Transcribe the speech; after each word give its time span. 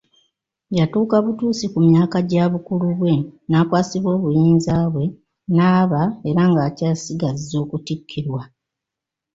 Yatuuka 0.77 1.15
butuusi 1.25 1.65
ku 1.73 1.79
myaka 1.89 2.17
gya 2.29 2.45
bukulu 2.51 2.87
bwe 2.99 3.13
n'akwasibwa 3.49 4.09
obuyinza 4.17 4.75
bwe, 4.93 5.05
n'aba 5.55 6.01
era 6.29 6.43
ng'akyasigazza 6.51 7.55
okutikkirwa. 7.63 8.41